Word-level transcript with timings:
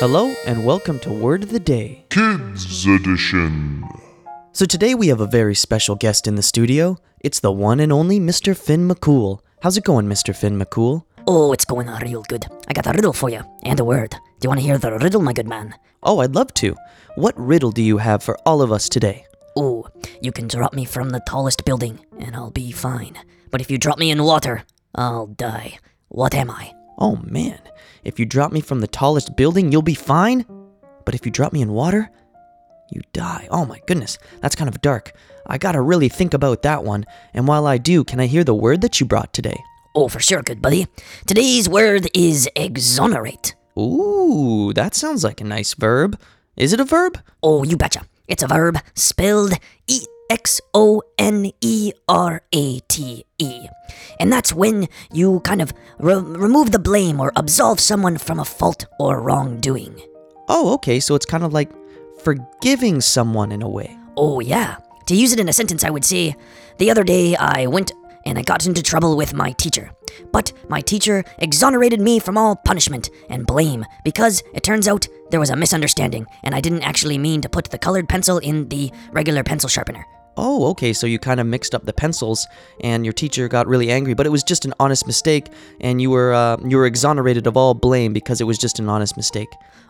Hello, 0.00 0.34
and 0.44 0.64
welcome 0.64 0.98
to 0.98 1.12
Word 1.12 1.44
of 1.44 1.50
the 1.50 1.60
Day. 1.60 2.04
Kids 2.10 2.84
Edition. 2.84 3.84
So, 4.50 4.66
today 4.66 4.92
we 4.92 5.06
have 5.06 5.20
a 5.20 5.26
very 5.26 5.54
special 5.54 5.94
guest 5.94 6.26
in 6.26 6.34
the 6.34 6.42
studio. 6.42 6.98
It's 7.20 7.38
the 7.38 7.52
one 7.52 7.78
and 7.78 7.92
only 7.92 8.18
Mr. 8.18 8.56
Finn 8.56 8.88
McCool. 8.88 9.38
How's 9.62 9.76
it 9.76 9.84
going, 9.84 10.06
Mr. 10.06 10.34
Finn 10.34 10.58
McCool? 10.58 11.04
Oh, 11.28 11.52
it's 11.52 11.64
going 11.64 11.86
real 12.02 12.24
good. 12.24 12.44
I 12.66 12.72
got 12.72 12.88
a 12.88 12.90
riddle 12.92 13.12
for 13.12 13.30
you, 13.30 13.42
and 13.62 13.78
a 13.78 13.84
word. 13.84 14.10
Do 14.10 14.18
you 14.42 14.48
want 14.48 14.58
to 14.58 14.66
hear 14.66 14.78
the 14.78 14.98
riddle, 14.98 15.22
my 15.22 15.32
good 15.32 15.46
man? 15.46 15.76
Oh, 16.02 16.18
I'd 16.18 16.34
love 16.34 16.52
to. 16.54 16.74
What 17.14 17.38
riddle 17.38 17.70
do 17.70 17.80
you 17.80 17.98
have 17.98 18.20
for 18.20 18.36
all 18.44 18.62
of 18.62 18.72
us 18.72 18.88
today? 18.88 19.26
Oh, 19.56 19.86
you 20.20 20.32
can 20.32 20.48
drop 20.48 20.74
me 20.74 20.84
from 20.84 21.10
the 21.10 21.22
tallest 21.28 21.64
building, 21.64 22.04
and 22.18 22.34
I'll 22.34 22.50
be 22.50 22.72
fine. 22.72 23.16
But 23.52 23.60
if 23.60 23.70
you 23.70 23.78
drop 23.78 23.98
me 23.98 24.10
in 24.10 24.24
water, 24.24 24.64
I'll 24.96 25.28
die. 25.28 25.78
What 26.08 26.34
am 26.34 26.50
I? 26.50 26.72
Oh 26.98 27.16
man, 27.24 27.58
if 28.04 28.18
you 28.18 28.26
drop 28.26 28.52
me 28.52 28.60
from 28.60 28.80
the 28.80 28.86
tallest 28.86 29.36
building, 29.36 29.72
you'll 29.72 29.82
be 29.82 29.94
fine? 29.94 30.44
But 31.04 31.14
if 31.14 31.26
you 31.26 31.32
drop 31.32 31.52
me 31.52 31.62
in 31.62 31.72
water, 31.72 32.10
you 32.90 33.02
die. 33.12 33.48
Oh 33.50 33.64
my 33.64 33.80
goodness, 33.86 34.18
that's 34.40 34.54
kind 34.54 34.68
of 34.68 34.80
dark. 34.80 35.12
I 35.46 35.58
gotta 35.58 35.80
really 35.80 36.08
think 36.08 36.34
about 36.34 36.62
that 36.62 36.84
one. 36.84 37.04
And 37.32 37.48
while 37.48 37.66
I 37.66 37.78
do, 37.78 38.04
can 38.04 38.20
I 38.20 38.26
hear 38.26 38.44
the 38.44 38.54
word 38.54 38.80
that 38.82 39.00
you 39.00 39.06
brought 39.06 39.32
today? 39.32 39.60
Oh, 39.94 40.08
for 40.08 40.20
sure, 40.20 40.42
good 40.42 40.62
buddy. 40.62 40.86
Today's 41.26 41.68
word 41.68 42.08
is 42.14 42.48
exonerate. 42.56 43.54
Ooh, 43.78 44.72
that 44.74 44.94
sounds 44.94 45.24
like 45.24 45.40
a 45.40 45.44
nice 45.44 45.74
verb. 45.74 46.18
Is 46.56 46.72
it 46.72 46.80
a 46.80 46.84
verb? 46.84 47.18
Oh, 47.42 47.64
you 47.64 47.76
betcha. 47.76 48.02
It's 48.28 48.42
a 48.42 48.48
verb 48.48 48.78
spelled 48.94 49.54
E 49.86 50.00
X 50.30 50.60
O 50.72 51.02
N 51.18 51.52
E 51.60 51.92
R 52.08 52.42
A 52.52 52.78
T 52.80 53.24
E. 53.38 53.66
And 54.18 54.32
that's 54.32 54.52
when 54.52 54.88
you 55.12 55.40
kind 55.40 55.60
of 55.60 55.72
re- 55.98 56.14
remove 56.14 56.72
the 56.72 56.78
blame 56.78 57.20
or 57.20 57.32
absolve 57.36 57.80
someone 57.80 58.18
from 58.18 58.38
a 58.38 58.44
fault 58.44 58.86
or 58.98 59.20
wrongdoing. 59.20 60.00
Oh, 60.48 60.74
okay, 60.74 61.00
so 61.00 61.14
it's 61.14 61.26
kind 61.26 61.44
of 61.44 61.52
like 61.52 61.70
forgiving 62.22 63.00
someone 63.00 63.52
in 63.52 63.62
a 63.62 63.68
way. 63.68 63.96
Oh, 64.16 64.40
yeah. 64.40 64.76
To 65.06 65.14
use 65.14 65.32
it 65.32 65.40
in 65.40 65.48
a 65.48 65.52
sentence, 65.52 65.84
I 65.84 65.90
would 65.90 66.04
say 66.04 66.36
the 66.78 66.90
other 66.90 67.04
day 67.04 67.36
I 67.36 67.66
went 67.66 67.92
and 68.26 68.38
I 68.38 68.42
got 68.42 68.66
into 68.66 68.82
trouble 68.82 69.16
with 69.16 69.34
my 69.34 69.52
teacher. 69.52 69.90
But 70.32 70.52
my 70.68 70.80
teacher 70.80 71.24
exonerated 71.38 72.00
me 72.00 72.18
from 72.18 72.38
all 72.38 72.56
punishment 72.56 73.10
and 73.28 73.46
blame 73.46 73.84
because 74.04 74.42
it 74.54 74.62
turns 74.62 74.88
out 74.88 75.06
there 75.30 75.40
was 75.40 75.50
a 75.50 75.56
misunderstanding 75.56 76.26
and 76.42 76.54
I 76.54 76.60
didn't 76.60 76.82
actually 76.82 77.18
mean 77.18 77.40
to 77.42 77.48
put 77.48 77.66
the 77.66 77.78
colored 77.78 78.08
pencil 78.08 78.38
in 78.38 78.68
the 78.68 78.90
regular 79.12 79.42
pencil 79.42 79.68
sharpener. 79.68 80.06
Oh, 80.36 80.66
okay, 80.70 80.92
so 80.92 81.06
you 81.06 81.18
kind 81.18 81.40
of 81.40 81.46
mixed 81.46 81.74
up 81.74 81.84
the 81.84 81.92
pencils 81.92 82.46
and 82.80 83.04
your 83.04 83.12
teacher 83.12 83.46
got 83.48 83.66
really 83.66 83.90
angry, 83.90 84.14
but 84.14 84.26
it 84.26 84.30
was 84.30 84.42
just 84.42 84.64
an 84.64 84.74
honest 84.80 85.06
mistake 85.06 85.48
and 85.80 86.02
you 86.02 86.10
were 86.10 86.32
uh, 86.34 86.56
you 86.64 86.76
were 86.76 86.86
exonerated 86.86 87.46
of 87.46 87.56
all 87.56 87.74
blame 87.74 88.12
because 88.12 88.40
it 88.40 88.44
was 88.44 88.58
just 88.58 88.78
an 88.78 88.88
honest 88.88 89.16
mistake. 89.16 89.48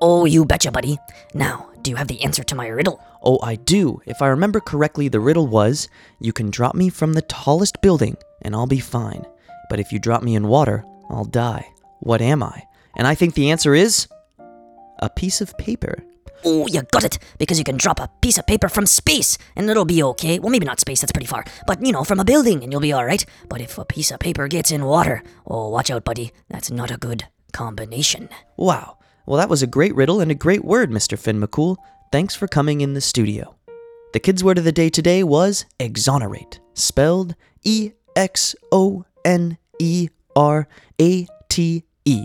Oh, 0.00 0.26
you 0.26 0.44
betcha, 0.44 0.70
buddy. 0.70 0.98
Now, 1.32 1.70
do 1.80 1.90
you 1.90 1.96
have 1.96 2.08
the 2.08 2.22
answer 2.22 2.44
to 2.44 2.54
my 2.54 2.66
riddle? 2.66 3.00
Oh, 3.22 3.38
I 3.42 3.54
do. 3.56 4.02
If 4.04 4.20
I 4.20 4.28
remember 4.28 4.60
correctly, 4.60 5.08
the 5.08 5.20
riddle 5.20 5.46
was 5.46 5.88
you 6.20 6.32
can 6.32 6.50
drop 6.50 6.74
me 6.74 6.90
from 6.90 7.14
the 7.14 7.22
tallest 7.22 7.80
building 7.80 8.16
and 8.42 8.54
I'll 8.54 8.66
be 8.66 8.80
fine. 8.80 9.24
But 9.70 9.80
if 9.80 9.90
you 9.90 9.98
drop 9.98 10.22
me 10.22 10.34
in 10.34 10.48
water, 10.48 10.84
I'll 11.08 11.24
die. 11.24 11.66
What 12.00 12.20
am 12.20 12.42
I? 12.42 12.62
And 12.96 13.06
I 13.06 13.14
think 13.14 13.34
the 13.34 13.50
answer 13.50 13.74
is 13.74 14.06
a 14.98 15.08
piece 15.08 15.40
of 15.40 15.56
paper. 15.58 16.04
Oh, 16.44 16.66
you 16.66 16.82
got 16.82 17.04
it! 17.04 17.18
Because 17.38 17.58
you 17.58 17.64
can 17.64 17.76
drop 17.76 18.00
a 18.00 18.10
piece 18.20 18.38
of 18.38 18.46
paper 18.46 18.68
from 18.68 18.86
space 18.86 19.38
and 19.56 19.68
it'll 19.68 19.84
be 19.84 20.02
okay. 20.02 20.38
Well, 20.38 20.50
maybe 20.50 20.66
not 20.66 20.80
space, 20.80 21.00
that's 21.00 21.12
pretty 21.12 21.26
far. 21.26 21.44
But, 21.66 21.84
you 21.84 21.92
know, 21.92 22.04
from 22.04 22.20
a 22.20 22.24
building 22.24 22.62
and 22.62 22.72
you'll 22.72 22.80
be 22.80 22.94
alright. 22.94 23.24
But 23.48 23.60
if 23.60 23.78
a 23.78 23.84
piece 23.84 24.10
of 24.10 24.20
paper 24.20 24.48
gets 24.48 24.70
in 24.70 24.84
water, 24.84 25.22
oh, 25.46 25.68
watch 25.68 25.90
out, 25.90 26.04
buddy. 26.04 26.32
That's 26.48 26.70
not 26.70 26.90
a 26.90 26.96
good 26.96 27.26
combination. 27.52 28.28
Wow. 28.56 28.98
Well, 29.26 29.38
that 29.38 29.48
was 29.48 29.62
a 29.62 29.66
great 29.66 29.94
riddle 29.94 30.20
and 30.20 30.30
a 30.30 30.34
great 30.34 30.64
word, 30.64 30.90
Mr. 30.90 31.18
Finn 31.18 31.40
McCool. 31.40 31.76
Thanks 32.12 32.34
for 32.34 32.46
coming 32.46 32.80
in 32.80 32.94
the 32.94 33.00
studio. 33.00 33.56
The 34.12 34.20
kids' 34.20 34.44
word 34.44 34.58
of 34.58 34.64
the 34.64 34.72
day 34.72 34.88
today 34.88 35.22
was 35.24 35.66
exonerate, 35.80 36.60
spelled 36.74 37.34
E 37.64 37.92
X 38.14 38.54
O 38.70 39.04
N 39.24 39.58
E 39.78 40.08
R 40.34 40.68
A 41.00 41.26
T 41.48 41.84
E. 42.04 42.24